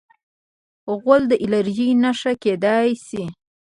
[0.99, 3.23] غول د الرجۍ نښه کېدای شي.